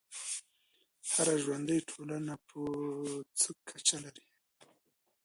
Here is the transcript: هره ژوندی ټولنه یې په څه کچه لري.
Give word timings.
هره 1.11 1.35
ژوندی 1.43 1.79
ټولنه 1.89 2.33
یې 2.37 2.41
په 2.47 2.61
څه 3.39 3.49
کچه 3.67 3.97
لري. 4.03 4.25